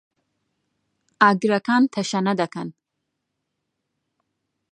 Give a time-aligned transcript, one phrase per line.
[1.21, 2.69] ئاگرەکان تەشەنە دەکەن.